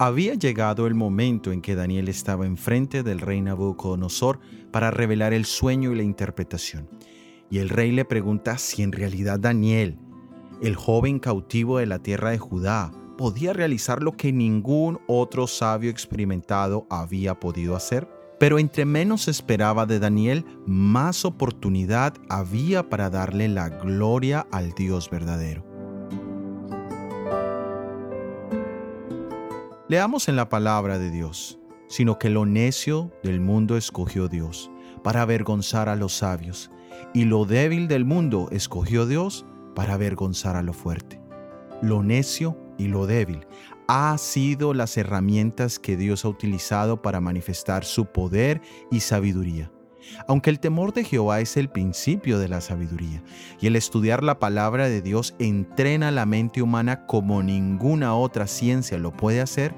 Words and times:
Había 0.00 0.34
llegado 0.34 0.86
el 0.86 0.94
momento 0.94 1.50
en 1.50 1.60
que 1.60 1.74
Daniel 1.74 2.08
estaba 2.08 2.46
enfrente 2.46 3.02
del 3.02 3.18
rey 3.18 3.40
Nabucodonosor 3.40 4.38
para 4.70 4.92
revelar 4.92 5.32
el 5.32 5.44
sueño 5.44 5.90
y 5.90 5.96
la 5.96 6.04
interpretación. 6.04 6.88
Y 7.50 7.58
el 7.58 7.68
rey 7.68 7.90
le 7.90 8.04
pregunta 8.04 8.58
si 8.58 8.84
en 8.84 8.92
realidad 8.92 9.40
Daniel, 9.40 9.98
el 10.62 10.76
joven 10.76 11.18
cautivo 11.18 11.78
de 11.78 11.86
la 11.86 11.98
tierra 11.98 12.30
de 12.30 12.38
Judá, 12.38 12.92
podía 13.16 13.52
realizar 13.52 14.00
lo 14.00 14.12
que 14.16 14.32
ningún 14.32 15.00
otro 15.08 15.48
sabio 15.48 15.90
experimentado 15.90 16.86
había 16.90 17.40
podido 17.40 17.74
hacer. 17.74 18.08
Pero 18.38 18.60
entre 18.60 18.84
menos 18.84 19.26
esperaba 19.26 19.84
de 19.84 19.98
Daniel, 19.98 20.44
más 20.64 21.24
oportunidad 21.24 22.14
había 22.28 22.88
para 22.88 23.10
darle 23.10 23.48
la 23.48 23.68
gloria 23.68 24.46
al 24.52 24.70
Dios 24.74 25.10
verdadero. 25.10 25.67
Leamos 29.90 30.28
en 30.28 30.36
la 30.36 30.50
palabra 30.50 30.98
de 30.98 31.10
Dios, 31.10 31.58
sino 31.88 32.18
que 32.18 32.28
lo 32.28 32.44
necio 32.44 33.10
del 33.22 33.40
mundo 33.40 33.74
escogió 33.74 34.28
Dios 34.28 34.70
para 35.02 35.22
avergonzar 35.22 35.88
a 35.88 35.96
los 35.96 36.12
sabios, 36.12 36.70
y 37.14 37.24
lo 37.24 37.46
débil 37.46 37.88
del 37.88 38.04
mundo 38.04 38.50
escogió 38.52 39.06
Dios 39.06 39.46
para 39.74 39.94
avergonzar 39.94 40.56
a 40.56 40.62
lo 40.62 40.74
fuerte. 40.74 41.22
Lo 41.80 42.02
necio 42.02 42.58
y 42.76 42.88
lo 42.88 43.06
débil 43.06 43.46
ha 43.86 44.18
sido 44.18 44.74
las 44.74 44.94
herramientas 44.98 45.78
que 45.78 45.96
Dios 45.96 46.26
ha 46.26 46.28
utilizado 46.28 47.00
para 47.00 47.22
manifestar 47.22 47.86
su 47.86 48.04
poder 48.04 48.60
y 48.90 49.00
sabiduría. 49.00 49.72
Aunque 50.26 50.50
el 50.50 50.60
temor 50.60 50.92
de 50.92 51.04
Jehová 51.04 51.40
es 51.40 51.56
el 51.56 51.68
principio 51.68 52.38
de 52.38 52.48
la 52.48 52.60
sabiduría, 52.60 53.22
y 53.60 53.66
el 53.66 53.76
estudiar 53.76 54.22
la 54.22 54.38
palabra 54.38 54.88
de 54.88 55.02
Dios 55.02 55.34
entrena 55.38 56.10
la 56.10 56.26
mente 56.26 56.62
humana 56.62 57.06
como 57.06 57.42
ninguna 57.42 58.14
otra 58.14 58.46
ciencia 58.46 58.98
lo 58.98 59.12
puede 59.12 59.40
hacer, 59.40 59.74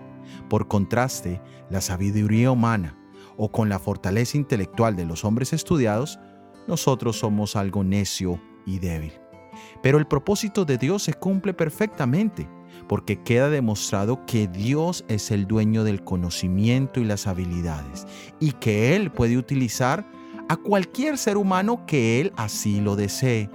por 0.49 0.69
contraste, 0.69 1.41
la 1.71 1.81
sabiduría 1.81 2.51
humana 2.51 2.97
o 3.37 3.51
con 3.51 3.69
la 3.69 3.79
fortaleza 3.79 4.37
intelectual 4.37 4.97
de 4.97 5.07
los 5.07 5.25
hombres 5.25 5.53
estudiados, 5.53 6.19
nosotros 6.67 7.19
somos 7.19 7.57
algo 7.57 7.83
necio 7.83 8.41
y 8.67 8.79
débil. 8.79 9.13
Pero 9.83 9.99
el 9.99 10.07
propósito 10.07 10.65
de 10.65 10.79
Dios 10.79 11.03
se 11.03 11.15
cumple 11.15 11.55
perfectamente, 11.55 12.49
porque 12.89 13.23
queda 13.23 13.51
demostrado 13.51 14.25
que 14.27 14.49
Dios 14.49 15.05
es 15.09 15.31
el 15.31 15.47
dueño 15.47 15.85
del 15.85 16.03
conocimiento 16.03 17.01
y 17.01 17.05
las 17.05 17.27
habilidades, 17.27 18.07
y 18.39 18.53
que 18.53 18.97
Él 18.97 19.11
puede 19.11 19.37
utilizar 19.37 20.07
a 20.49 20.57
cualquier 20.57 21.19
ser 21.19 21.37
humano 21.37 21.85
que 21.87 22.21
Él 22.21 22.33
así 22.37 22.81
lo 22.81 22.97
desee. 22.97 23.51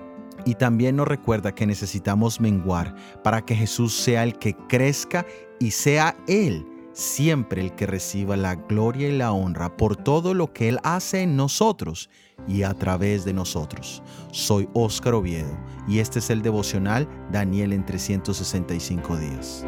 Y 0.45 0.55
también 0.55 0.95
nos 0.95 1.07
recuerda 1.07 1.55
que 1.55 1.66
necesitamos 1.66 2.39
menguar 2.39 2.95
para 3.23 3.44
que 3.44 3.55
Jesús 3.55 3.94
sea 3.94 4.23
el 4.23 4.38
que 4.38 4.55
crezca 4.67 5.25
y 5.59 5.72
sea 5.72 6.16
Él 6.27 6.66
siempre 6.95 7.61
el 7.61 7.75
que 7.75 7.85
reciba 7.85 8.38
la 8.38 8.55
gloria 8.55 9.09
y 9.09 9.17
la 9.17 9.33
honra 9.33 9.75
por 9.75 9.97
todo 9.97 10.33
lo 10.33 10.53
que 10.53 10.69
Él 10.69 10.79
hace 10.83 11.22
en 11.22 11.35
nosotros 11.35 12.09
y 12.47 12.63
a 12.63 12.73
través 12.73 13.25
de 13.25 13.33
nosotros. 13.33 14.01
Soy 14.31 14.69
Óscar 14.73 15.13
Oviedo 15.13 15.57
y 15.88 15.99
este 15.99 16.19
es 16.19 16.29
el 16.29 16.41
devocional 16.41 17.07
Daniel 17.31 17.73
en 17.73 17.85
365 17.85 19.17
días. 19.17 19.65